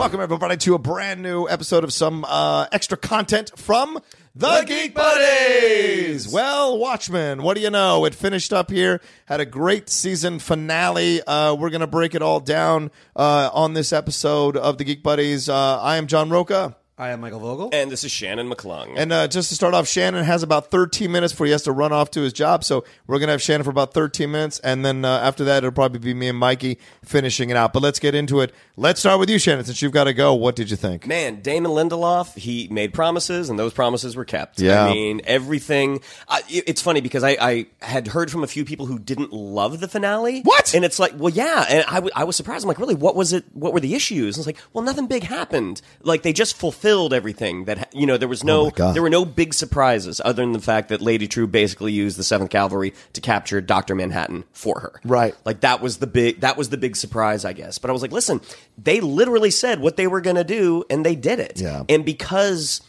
[0.00, 3.98] Welcome, everybody, to a brand new episode of some uh, extra content from
[4.34, 6.26] the, Geek Buddies.
[6.26, 8.06] Well, Watchmen, what do you know?
[8.06, 11.20] It finished up here, had a great season finale.
[11.22, 15.02] Uh, we're going to break it all down uh, on this episode of the Geek
[15.02, 15.50] Buddies.
[15.50, 16.76] Uh, I am John Rocha.
[17.00, 17.70] I am Michael Vogel.
[17.72, 18.92] And this is Shannon McClung.
[18.94, 21.72] And uh, just to start off, Shannon has about 13 minutes before he has to
[21.72, 22.62] run off to his job.
[22.62, 24.58] So we're going to have Shannon for about 13 minutes.
[24.58, 27.72] And then uh, after that, it'll probably be me and Mikey finishing it out.
[27.72, 28.52] But let's get into it.
[28.76, 30.34] Let's start with you, Shannon, since you've got to go.
[30.34, 31.06] What did you think?
[31.06, 34.60] Man, Damon Lindelof, he made promises, and those promises were kept.
[34.60, 34.84] Yeah.
[34.84, 36.02] I mean, everything.
[36.28, 39.80] I, it's funny because I, I had heard from a few people who didn't love
[39.80, 40.42] the finale.
[40.42, 40.74] What?
[40.74, 41.64] And it's like, well, yeah.
[41.66, 42.62] And I, w- I was surprised.
[42.64, 42.94] I'm like, really?
[42.94, 43.46] What was it?
[43.54, 44.36] What were the issues?
[44.36, 45.80] And it's like, well, nothing big happened.
[46.02, 48.94] Like, they just fulfilled everything that, you know, there was Oh no, God.
[48.94, 52.22] there were no big surprises other than the fact that Lady True basically used the
[52.22, 53.94] 7th Cavalry to capture Dr.
[53.94, 55.00] Manhattan for her.
[55.04, 55.34] Right.
[55.44, 57.78] Like that was the big that was the big surprise, I guess.
[57.78, 58.40] But I was like, listen,
[58.76, 61.60] they literally said what they were going to do, and they did it.
[61.60, 61.84] Yeah.
[61.88, 62.80] And because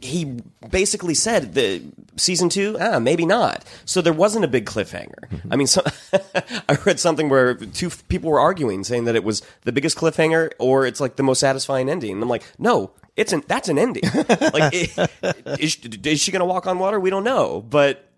[0.00, 0.36] he
[0.68, 1.80] basically said the
[2.16, 3.64] season two, ah, maybe not.
[3.84, 5.40] So there wasn't a big cliffhanger.
[5.48, 5.80] I mean, so,
[6.68, 9.96] I read something where two f- people were arguing, saying that it was the biggest
[9.96, 12.14] cliffhanger or it's like the most satisfying ending.
[12.14, 14.02] And I'm like, no, it's an that's an ending.
[14.14, 15.08] like, i-
[15.60, 16.98] is, is she going to walk on water?
[17.00, 18.08] We don't know, but.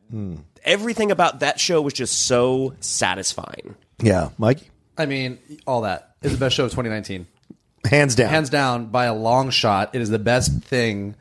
[0.64, 3.74] Everything about that show was just so satisfying.
[4.00, 4.70] Yeah, Mike.
[4.96, 7.26] I mean, all that is the best show of 2019.
[7.90, 8.30] Hands down.
[8.30, 11.16] Hands down, by a long shot, it is the best thing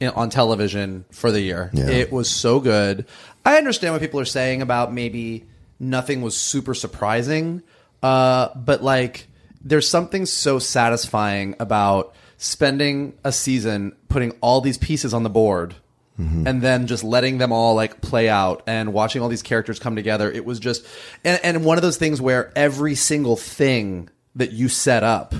[0.00, 1.70] in, on television for the year.
[1.72, 1.88] Yeah.
[1.88, 3.06] It was so good.
[3.46, 5.46] I understand what people are saying about maybe
[5.78, 7.62] nothing was super surprising,
[8.02, 9.28] uh, but like,
[9.62, 15.76] there's something so satisfying about spending a season putting all these pieces on the board
[16.18, 19.96] and then just letting them all like play out and watching all these characters come
[19.96, 20.30] together.
[20.30, 20.86] It was just
[21.24, 25.34] and, and one of those things where every single thing that you set up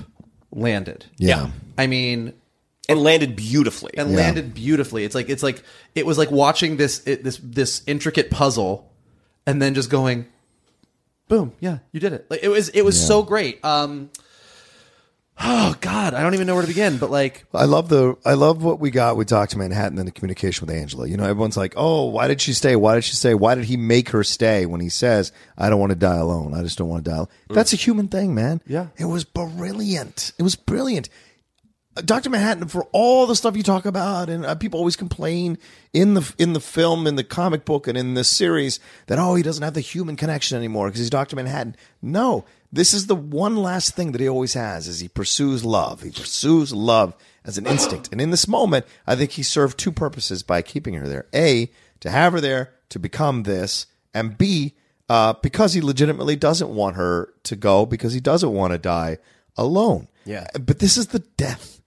[0.51, 1.07] landed.
[1.19, 1.51] Yeah.
[1.79, 2.33] I mean,
[2.89, 3.93] And landed beautifully.
[3.97, 5.05] and landed beautifully.
[5.05, 5.63] It's like it's like
[5.95, 8.91] it was like watching this it, this this intricate puzzle,
[9.47, 10.27] and then just going,
[11.29, 12.27] boom, yeah, you did it.
[12.29, 13.65] Like it was it was so great.
[13.65, 14.11] Um,
[15.41, 16.99] oh God, I don't even know where to begin.
[16.99, 20.13] But like, I love the I love what we got with Doctor Manhattan and the
[20.13, 21.07] communication with Angela.
[21.09, 22.77] You know, everyone's like, "Oh, why did she stay?
[22.77, 23.35] Why did she stay?
[23.35, 26.55] Why did he make her stay?" When he says, "I don't want to die alone.
[26.55, 27.29] I just don't want to die." Alone.
[27.51, 28.61] That's a human thing, man.
[28.67, 28.89] Yeah.
[28.97, 30.33] it was brilliant.
[30.39, 31.09] It was brilliant.
[31.97, 35.59] Doctor Manhattan for all the stuff you talk about, and uh, people always complain
[35.93, 39.35] in the in the film, in the comic book, and in the series that oh
[39.35, 41.77] he doesn't have the human connection anymore because he's Doctor Manhattan.
[42.01, 46.03] No, this is the one last thing that he always has is he pursues love.
[46.03, 47.15] He pursues love
[47.45, 50.95] as an instinct, and in this moment, I think he served two purposes by keeping
[50.95, 51.71] her there: a
[52.01, 54.75] to have her there to become this, and b
[55.09, 59.19] uh, because he legitimately doesn't want her to go because he doesn't want to die
[59.57, 60.09] alone.
[60.25, 60.47] Yeah.
[60.55, 61.81] but this is the death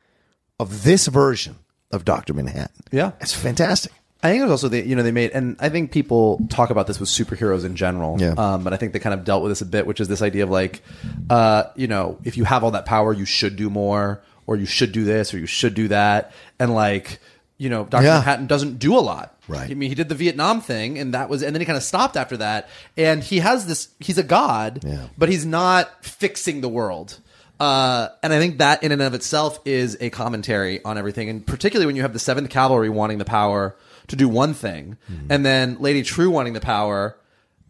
[0.59, 1.57] of this version
[1.91, 2.83] of Doctor Manhattan.
[2.91, 3.13] Yeah.
[3.21, 3.91] it's fantastic.
[4.25, 6.69] I think it was also the you know they made and I think people talk
[6.69, 8.19] about this with superheroes in general.
[8.19, 8.33] Yeah.
[8.37, 10.21] Um, but I think they kind of dealt with this a bit, which is this
[10.21, 10.81] idea of like,
[11.29, 14.65] uh, you know, if you have all that power, you should do more, or you
[14.65, 17.19] should do this or you should do that, and like
[17.57, 18.15] you know, Doctor Yeah.
[18.15, 19.31] Manhattan doesn't do a lot.
[19.47, 19.69] Right.
[19.71, 21.83] I mean, he did the Vietnam thing, and that was, and then he kind of
[21.83, 22.67] stopped after that.
[22.97, 23.87] And he has this.
[23.99, 25.07] He's a god, Yeah.
[25.17, 27.19] but he's not fixing the world.
[27.57, 31.45] Uh, and I think that in and of itself is a commentary on everything, and
[31.47, 33.75] particularly when you have the Seventh Cavalry wanting the power
[34.07, 35.27] to do one thing, Hmm.
[35.31, 37.17] and then Lady True wanting the power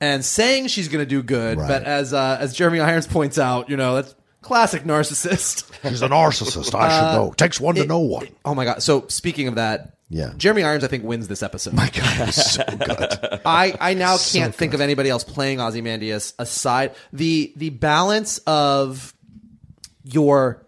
[0.01, 1.67] and saying she's going to do good, Right.
[1.67, 5.71] but as uh, as Jeremy Irons points out, you know that's classic narcissist.
[5.89, 6.75] He's a narcissist.
[6.75, 7.33] I should know.
[7.35, 8.27] Takes one to know one.
[8.43, 8.83] Oh my god!
[8.83, 10.33] So speaking of that, Yeah.
[10.37, 11.73] Jeremy Irons I think wins this episode.
[11.73, 13.39] My God, he's so good.
[13.45, 19.13] I, I now can't think of anybody else playing Ozymandias aside the the balance of
[20.03, 20.61] your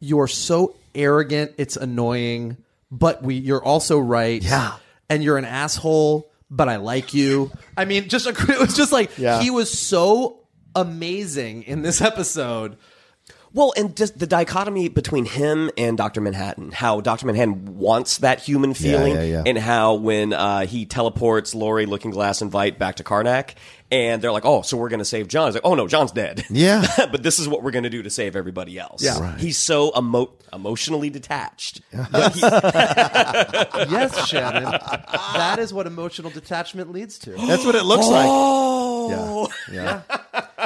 [0.00, 2.56] you're so arrogant it's annoying
[2.98, 4.76] but we you're also right Yeah.
[5.10, 9.18] and you're an asshole but I like you I mean just it was just like
[9.18, 9.40] Yeah.
[9.42, 10.46] he was so
[10.76, 12.76] amazing in this episode
[13.54, 18.40] Well, and just the dichotomy between him and Doctor Manhattan, how Doctor Manhattan wants that
[18.40, 19.42] human feeling, yeah, yeah.
[19.46, 23.54] and how when uh, he teleports Lori, Looking Glass, and Veidt back to Karnak,
[23.92, 26.10] and they're like, "Oh, so we're going to save John." It's like, "Oh no, John's
[26.10, 26.84] dead." Yeah.
[27.12, 29.04] but this is what we're going to do to save everybody else.
[29.04, 29.20] Yeah.
[29.20, 29.38] Right.
[29.38, 31.80] he's so emo- emotionally detached.
[31.92, 32.40] yes
[34.28, 34.74] Shannon
[35.34, 38.26] that is what emotional detachment leads to That's what it looks like.
[38.28, 40.02] Oh, Yeah.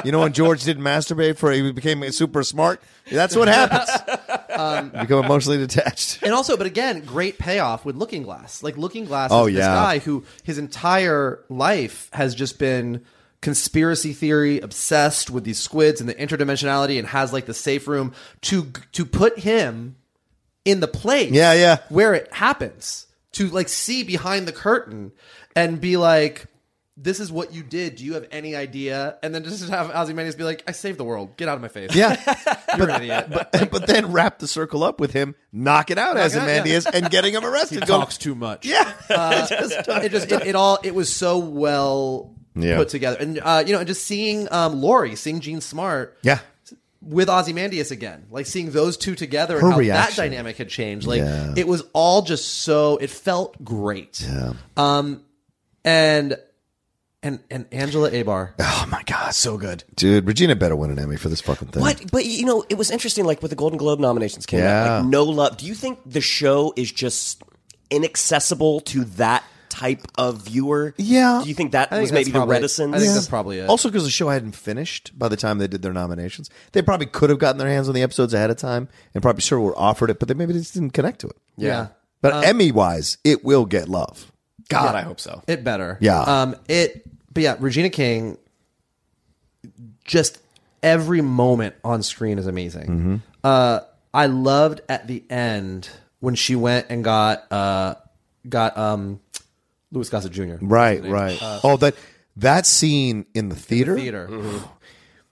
[0.05, 2.81] You know when George didn't masturbate for he became super smart?
[3.11, 3.89] That's what happens.
[4.57, 6.21] Um, You become emotionally detached.
[6.23, 8.61] and also, but again, great payoff with Looking Glass.
[8.63, 9.73] Like Looking Glass Oh, is this yeah.
[9.73, 13.03] guy who his entire life has just been
[13.41, 18.13] conspiracy theory obsessed with these squids and the interdimensionality and has like the safe room
[18.41, 19.95] to to put him
[20.65, 21.77] in the place Yeah, yeah.
[21.87, 25.13] where it happens to like see behind the curtain
[25.55, 26.47] and be like
[27.01, 27.95] this is what you did.
[27.95, 29.17] Do you have any idea?
[29.23, 31.37] And then just have Ozymandias be like, "I saved the world.
[31.37, 31.95] Get out of my face.
[31.95, 32.15] Yeah.
[32.77, 36.17] You're an idiot." But, but then wrap the circle up with him, knock it out
[36.17, 37.79] as it out, Amandius, and getting him arrested.
[37.83, 38.65] he Going, talks too much.
[38.65, 38.91] Yeah.
[39.09, 42.77] it just it, it all it was so well Yeah.
[42.77, 46.39] put together and uh, you know and just seeing um Lori seeing Jean Smart yeah.
[47.01, 50.15] with Ozymandias again like seeing those two together and how reaction.
[50.15, 51.53] that dynamic had changed like Yeah.
[51.55, 54.53] it was all just so it felt great Yeah.
[54.75, 55.23] um
[55.85, 56.35] and
[57.23, 59.31] and and Angela Abar Oh my God.
[59.33, 59.83] so good.
[59.95, 61.83] Dude, Regina better win an Emmy for this fucking thing.
[61.83, 63.25] But but you know, it was interesting.
[63.25, 64.83] Like with the Golden Globe nominations came Yeah.
[64.83, 65.57] out, like no love.
[65.57, 67.43] Do you think the show is just
[67.89, 70.93] inaccessible to that type of viewer?
[70.97, 71.41] Yeah.
[71.43, 72.95] Do you think that think was that's maybe the reticence?
[72.95, 73.69] I think that's probably it.
[73.69, 77.05] Also, because the show hadn't finished by the time they did their nominations, they probably
[77.05, 79.77] could have gotten their hands on the episodes ahead of time and probably sure were
[79.77, 81.35] offered it, but they maybe just didn't connect to it.
[81.57, 81.87] yeah
[82.21, 84.31] But um, Emmy wise, it will get love.
[84.69, 85.43] God, I hope so.
[85.47, 85.97] It better.
[85.99, 86.21] Yeah.
[86.21, 86.55] Um.
[86.67, 87.05] It.
[87.33, 88.37] But yeah, Regina King.
[90.05, 90.39] Just
[90.81, 92.87] every moment on screen is amazing.
[92.87, 93.15] Mm-hmm.
[93.43, 93.81] Uh,
[94.13, 95.89] I loved at the end
[96.19, 97.95] when she went and got uh
[98.47, 99.19] got um
[99.91, 100.55] Louis Gossett Jr.
[100.61, 101.37] Right, right.
[101.41, 101.95] oh, that
[102.37, 103.95] that scene in the theater.
[103.95, 104.29] Theater.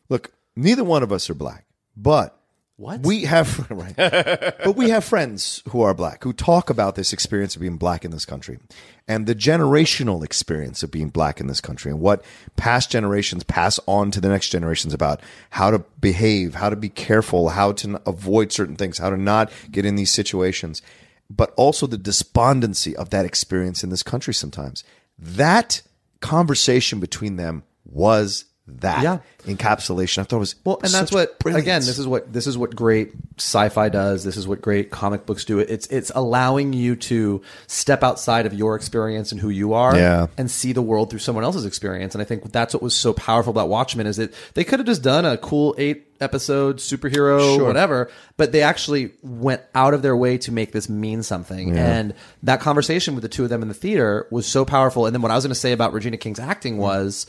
[0.10, 2.37] Look, neither one of us are black, but
[2.80, 3.02] What?
[3.02, 3.96] we have right.
[3.96, 8.06] but we have friends who are black who talk about this experience of being black
[8.06, 8.60] in this country
[9.08, 12.24] and the generational experience of being black in this country and what
[12.56, 15.22] past generations pass on to the next generations about
[15.52, 19.52] how to behave, how to be careful, how to avoid certain things, how to not
[19.72, 20.84] get in these situations,
[21.32, 24.84] but also the despondency of that experience in this country sometimes.
[25.18, 25.82] That
[26.20, 28.46] conversation between them was
[28.80, 29.18] that Yeah.
[29.48, 30.20] encapsulation.
[30.20, 31.64] I thought it was Well, and that's what brilliance.
[31.64, 31.82] again.
[31.82, 34.24] This is what this is what great sci-fi does.
[34.24, 35.60] This is what great comic books do.
[35.60, 40.28] It's it's allowing you to step outside of your experience and who you are, Yeah.
[40.38, 42.14] and see the world through someone else's experience.
[42.14, 44.86] And I think that's what was so powerful about Watchmen is that they could have
[44.88, 47.66] just done a cool eight episode superhero Sure.
[47.66, 51.78] whatever, but they actually went out of their way to make this mean something.
[51.78, 55.06] And that conversation with the two of them in the theater was so powerful.
[55.06, 56.80] And then what I was going to say about Regina King's acting mm.
[56.80, 57.28] was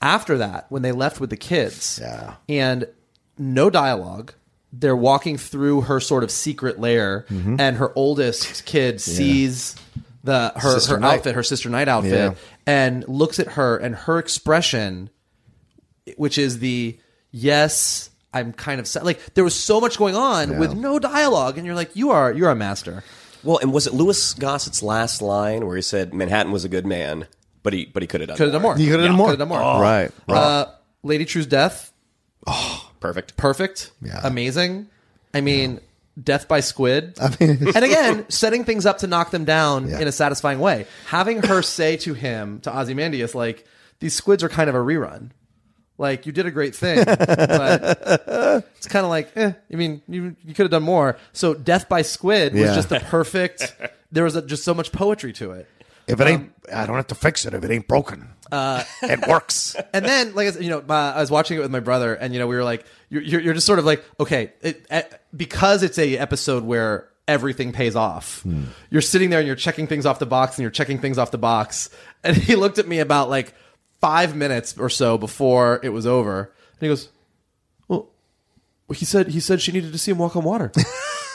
[0.00, 2.34] after that when they left with the kids Yeah.
[2.48, 2.86] and
[3.38, 4.32] no dialogue.
[4.72, 7.56] They're walking through her sort of secret lair, Mm-hmm.
[7.58, 9.74] and her oldest kid sees
[10.24, 12.34] the her, Sister her outfit, her sister night outfit, Yeah.
[12.66, 15.08] and looks at her, and her expression,
[16.16, 16.98] which is the
[17.30, 19.04] yes, I'm kind of sad.
[19.04, 22.30] Like there was so much going on with no dialogue, and you're like, you are
[22.32, 23.04] you're a master.
[23.42, 26.84] Well, and was it Louis Gossett's last line where he said Manhattan was a good
[26.84, 27.26] man,
[27.68, 28.78] but he but he could have done Could have done more.
[28.78, 29.26] You could have Yeah, done more.
[29.28, 29.82] Could have done more.
[29.82, 30.36] Right, right.
[30.38, 30.66] Uh,
[31.02, 31.92] Lady True's death,
[32.46, 33.36] Oh, Perfect.
[33.36, 34.20] perfect, Yeah.
[34.24, 34.86] amazing.
[35.34, 35.80] I mean,
[36.22, 37.18] death by squid.
[37.20, 40.00] I mean, and again, setting things up to knock them down Yeah.
[40.00, 40.86] in a satisfying way.
[41.08, 43.66] Having her say to him, to Ozymandias, like,
[44.00, 45.30] these squids are kind of a rerun.
[45.98, 47.98] Like you did a great thing, but
[48.78, 49.52] it's kind of like, eh.
[49.72, 51.18] I mean, you you could have done more.
[51.32, 52.74] So, Death by Squid was Yeah.
[52.74, 53.74] just the perfect.
[54.10, 55.68] There was a, just so much poetry to it.
[56.08, 57.54] If it ain't, I don't have to fix it.
[57.54, 58.30] If it ain't broken.
[58.50, 59.76] Uh, it works.
[59.92, 62.14] and then like I said, you know my, i was watching it with my brother
[62.14, 65.20] and you know we were like you're, you're, you're just sort of like okay it,
[65.36, 68.42] because it's a episode where everything pays off
[68.88, 71.30] you're sitting there and you're checking things off the box and you're checking things off
[71.30, 71.90] the box.
[72.24, 73.52] And he looked at me about like
[74.00, 76.40] five minutes or so before it was over.
[76.40, 77.10] And he goes
[77.86, 78.08] well
[78.94, 80.72] he said he said she needed to see him walk on water.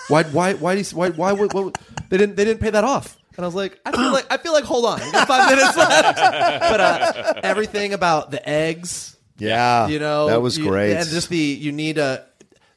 [0.10, 1.78] Why why why did he, why why what, what,
[2.10, 4.38] they didn't they didn't pay that off and I was like, I feel like I
[4.38, 6.18] feel like hold on, we got five minutes left.
[6.18, 10.96] But uh, everything about the eggs, Yeah, you know that was you- great.
[10.96, 12.26] and just the you need a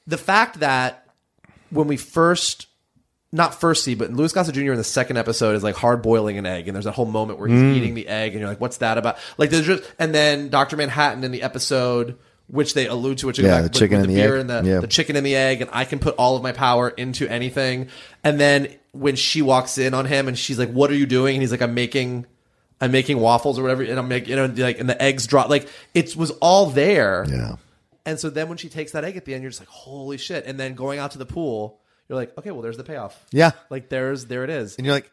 [0.07, 1.07] the fact that
[1.71, 2.67] when we first
[3.33, 6.39] not first see but louis gossett jr in the second episode is like hard boiling
[6.39, 7.75] an egg and there's that whole moment where he's Mm.
[7.75, 10.75] eating the egg and you're like what's that about like there's just and then dr
[10.77, 12.17] manhattan in the episode
[12.49, 14.35] which they allude to which Yeah, back the with- chicken with and the the beer
[14.37, 14.41] egg.
[14.41, 14.81] and the, Yeah.
[14.81, 17.89] the chicken and the egg and i can put all of my power into anything
[18.23, 21.35] and then when she walks in on him and she's like what are you doing
[21.37, 22.25] and he's like i'm making
[22.81, 25.49] i'm making waffles or whatever and i'm making you know like and the eggs drop
[25.49, 27.57] like it was all there yeah.
[28.05, 30.17] and so then when she takes that egg at the end, you're just like, holy
[30.17, 30.47] shit.
[30.47, 33.21] And then going out to the pool, you're like, okay, well, there's the payoff.
[33.33, 33.51] Yeah.
[33.69, 34.77] Like there's there it is.
[34.77, 35.11] And you're like,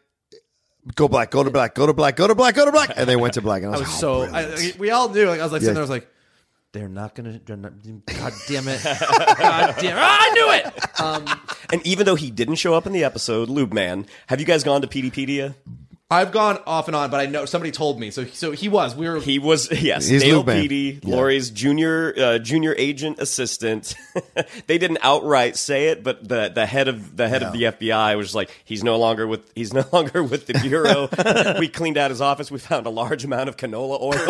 [0.94, 2.90] go black, go to black, go to black, go to black, go to black.
[2.96, 3.62] And they went to black.
[3.64, 4.76] And I I was, was like, so oh, brilliant.
[4.76, 5.26] I- we all knew.
[5.26, 5.66] Like I was like Yeah.
[5.66, 6.08] sitting there, I was like,
[6.74, 7.40] they're not gonna.
[7.44, 7.72] They're not,
[8.06, 8.82] God damn it!
[9.38, 9.96] God damn!
[9.96, 11.00] Ah, I knew it.
[11.00, 11.40] Um,
[11.72, 14.62] And even though he didn't show up in the episode, Lube Man, have you guys
[14.64, 15.54] gone to Peteypedia?
[16.10, 18.10] I've gone off and on, but I know somebody told me.
[18.10, 18.94] So so he was.
[18.94, 19.20] We were.
[19.20, 20.60] He was yes, He's Dale Lube Man.
[20.62, 21.16] Petey, Yeah.
[21.16, 23.94] Lori's junior uh, junior agent assistant.
[24.66, 28.16] they didn't outright say it, but the the head of the head of the FBI
[28.18, 31.08] was like, he's no longer with he's no longer with the bureau.
[31.58, 32.50] we cleaned out his office.
[32.50, 34.26] We found a large amount of canola oil.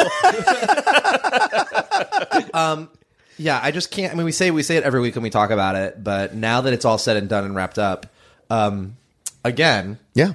[2.55, 2.89] um.
[3.37, 4.13] Yeah, I just can't.
[4.13, 6.35] I mean, we say we say it every week when we talk about it, but
[6.37, 8.07] now that it's all said and done and wrapped up,
[8.49, 8.97] um,
[9.45, 10.35] again, yeah,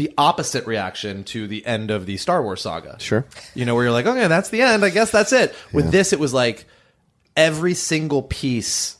[0.00, 2.96] the opposite reaction to the end of the Star Wars saga.
[3.00, 3.26] Sure.
[3.54, 4.82] You know, where you're like, okay, that's the end.
[4.82, 5.54] I guess that's it.
[5.74, 6.64] With this, it was like
[7.36, 8.96] every single piece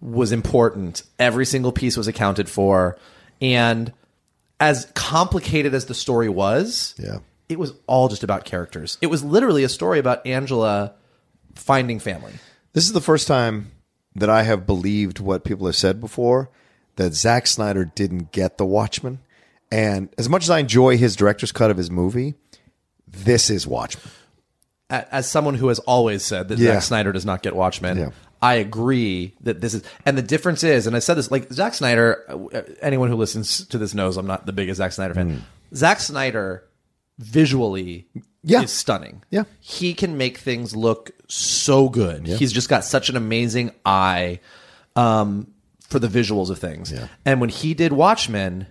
[0.00, 1.02] was important.
[1.18, 2.96] Every single piece was accounted for.
[3.42, 3.92] And
[4.58, 7.18] as complicated as the story was, Yeah.
[7.50, 8.96] it was all just about characters.
[9.02, 10.94] It was literally a story about Angela
[11.56, 12.32] finding family.
[12.72, 13.70] This is the first time
[14.14, 16.48] that I have believed what people have said before
[16.96, 19.18] that Zack Snyder didn't get The Watchmen.
[19.72, 22.34] And as much as I enjoy his director's cut of his movie,
[23.08, 24.04] this is Watchmen.
[24.90, 26.74] As someone who has always said that Yeah.
[26.74, 28.10] Zack Snyder does not get Watchmen, Yeah.
[28.42, 31.72] I agree that this is, and the difference is, and I said this, like Zack
[31.74, 32.22] Snyder.
[32.28, 35.42] uh, Anyone who listens to this knows I'm not the biggest Zack Snyder fan.
[35.74, 36.64] Zack Snyder
[37.18, 38.06] visually
[38.42, 38.62] Yeah.
[38.62, 39.22] is stunning.
[39.30, 39.44] Yeah.
[39.60, 42.26] he can make things look so good.
[42.26, 44.40] He's just got such an amazing eye
[44.96, 45.46] um,
[45.88, 46.92] for the visuals of things.
[47.24, 48.66] And when he did Watchmen,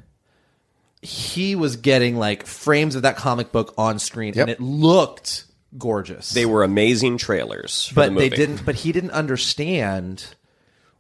[1.02, 4.42] he was getting like frames of that comic book on screen, Yep.
[4.44, 5.46] and it looked
[5.78, 6.32] gorgeous.
[6.32, 8.30] they were amazing trailers, for but the movie.
[8.30, 8.66] they didn't.
[8.66, 10.26] But he didn't understand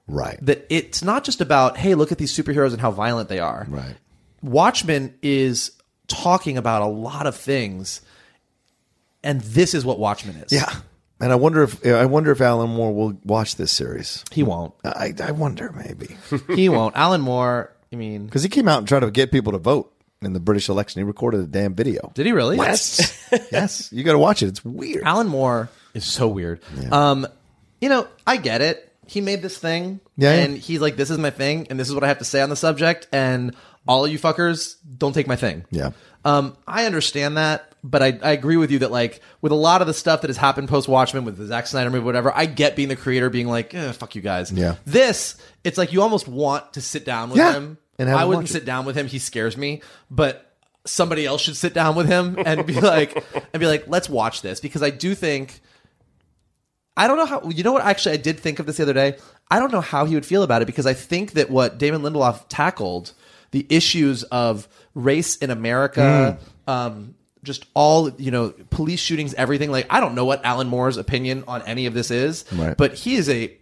[0.07, 0.39] Right.
[0.45, 3.65] that it's not just about hey, look at these superheroes and how violent they are.
[3.69, 3.95] Right.
[4.41, 5.71] Watchmen is
[6.07, 8.01] talking about a lot of things,
[9.23, 10.51] and this is what Watchmen is.
[10.51, 10.73] Yeah.
[11.19, 14.23] And I wonder if I wonder if Alan Moore will watch this series.
[14.31, 14.73] he won't.
[14.83, 16.17] I, I wonder maybe
[16.55, 16.95] He won't.
[16.95, 17.71] Alan Moore.
[17.93, 19.90] I mean, because he came out and tried to get people to vote
[20.21, 20.99] in the British election.
[20.99, 22.11] He recorded a damn video.
[22.13, 22.57] did he really?
[22.57, 23.17] Yes,
[23.51, 23.91] yes.
[23.91, 24.47] You got to watch it.
[24.47, 25.03] It's weird.
[25.03, 26.61] Alan Moore is so weird.
[26.91, 27.27] Um,
[27.79, 28.87] you know, I get it.
[29.07, 30.43] He made this thing, Yeah, yeah.
[30.43, 32.41] and he's like, "This is my thing, and this is what I have to say
[32.41, 33.55] on the subject." And
[33.87, 35.65] all of you fuckers don't take my thing.
[35.69, 35.91] Yeah.
[36.23, 39.81] Um, I understand that, but I, I agree with you that like with a lot
[39.81, 42.31] of the stuff that has happened post Watchmen with the Zack Snyder movie, whatever.
[42.33, 44.75] I get being the creator, being like, eh, "Fuck you guys." Yeah.
[44.85, 45.35] This,
[45.65, 47.77] it's like you almost want to sit down with Yeah, him.
[47.99, 49.07] And I wouldn't sit down with him.
[49.07, 50.47] He scares me, but
[50.85, 53.15] somebody else should sit down with him and be like,
[53.53, 55.61] and be like, let's watch this because I do think.
[56.97, 57.49] I don't know how.
[57.49, 57.83] You know what?
[57.83, 59.17] Actually, I did think of this the other day.
[59.49, 62.01] I don't know how he would feel about it because I think that what Damon
[62.01, 63.13] Lindelof tackled
[63.51, 69.71] the issues of race in America, um, just all you know, police shootings, everything.
[69.71, 72.75] Like, I don't know what Alan Moore's opinion on any of this is, Right.
[72.77, 73.57] but he is a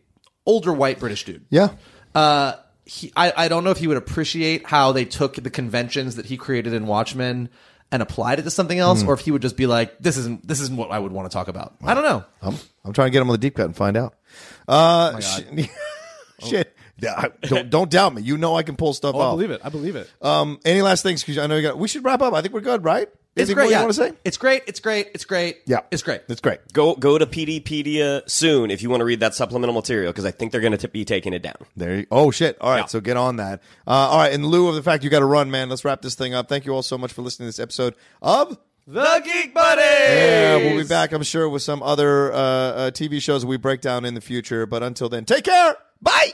[0.45, 1.45] older white British dude.
[1.49, 1.69] Yeah.
[2.15, 2.53] Uh,
[2.89, 6.25] he, I, I don't know if he would appreciate how they took the conventions that
[6.25, 7.49] he created in Watchmen
[7.91, 10.47] and applied it to something else, or if he would just be like, "This isn't
[10.47, 12.23] this isn't what I would want to talk about." I don't know.
[12.41, 12.55] I'm,
[12.85, 14.15] I'm trying to get him on the deep cut and find out.
[14.67, 15.41] Uh, sh-
[16.47, 16.75] shit.
[16.99, 18.21] Yeah, I- don't don't doubt me.
[18.21, 19.21] You know I can pull stuff off.
[19.21, 19.61] I believe it.
[19.63, 20.09] I believe it.
[20.21, 21.23] Um, any last things?
[21.23, 21.77] Because I know you got.
[21.77, 22.33] We should wrap up.
[22.33, 23.07] I think we're good, right?
[23.35, 23.69] It's great.
[23.71, 23.77] Yeah.
[23.77, 24.13] you want to say?
[24.25, 24.63] It's great.
[24.67, 25.07] It's great.
[25.13, 25.59] It's great.
[25.65, 26.21] Yeah, It's great.
[26.27, 26.59] It's great.
[26.73, 30.31] Go go to Peteypedia soon if you want to read that supplemental material because I
[30.31, 31.55] think they're going to be taking it down.
[31.77, 31.97] There.
[31.99, 32.57] You, oh shit!
[32.59, 32.85] All right, Yeah.
[32.87, 33.61] so get on that.
[33.87, 34.33] Uh, all right.
[34.33, 36.49] In lieu of the fact you got to run, man, let's wrap this thing up.
[36.49, 38.57] Thank you all so much for listening to this episode of
[38.87, 39.83] The Geek Buddies.
[39.85, 43.79] Yeah, we'll be back, I'm sure, with some other uh, uh, TV shows we break
[43.81, 44.65] down in the future.
[44.65, 45.75] But until then, take care.
[46.01, 46.33] Bye.